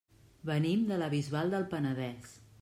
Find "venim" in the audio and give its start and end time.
0.49-0.87